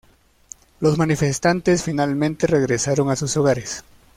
Los 0.79 0.97
manifestantes 0.97 1.83
finalmente 1.83 2.47
regresaron 2.47 3.11
a 3.11 3.15
sus 3.15 3.37
hogares. 3.37 3.83